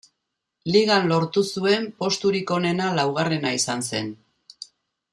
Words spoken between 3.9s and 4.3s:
zen.